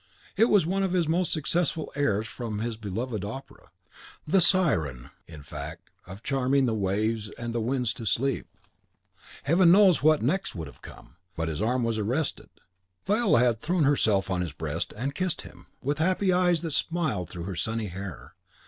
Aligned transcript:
It 0.35 0.45
was 0.49 0.65
one 0.65 0.81
of 0.81 0.93
his 0.93 1.07
most 1.07 1.31
successful 1.31 1.91
airs 1.95 2.27
from 2.27 2.57
his 2.57 2.75
beloved 2.75 3.23
opera, 3.23 3.69
the 4.25 4.41
Siren 4.41 5.11
in 5.27 5.43
the 5.47 5.55
act 5.55 5.91
of 6.07 6.23
charming 6.23 6.65
the 6.65 6.73
waves 6.73 7.29
and 7.37 7.53
the 7.53 7.61
winds 7.61 7.93
to 7.93 8.07
sleep. 8.07 8.47
Heaven 9.43 9.71
knows 9.71 10.01
what 10.01 10.23
next 10.23 10.55
would 10.55 10.65
have 10.67 10.81
come, 10.81 11.17
but 11.35 11.49
his 11.49 11.61
arm 11.61 11.83
was 11.83 11.99
arrested. 11.99 12.49
Viola 13.05 13.37
had 13.41 13.61
thrown 13.61 13.83
herself 13.83 14.31
on 14.31 14.41
his 14.41 14.53
breast, 14.53 14.91
and 14.97 15.13
kissed 15.13 15.43
him, 15.43 15.67
with 15.83 15.99
happy 15.99 16.33
eyes 16.33 16.63
that 16.63 16.71
smiled 16.71 17.29
through 17.29 17.43
her 17.43 17.55
sunny 17.55 17.85
hair. 17.89 18.33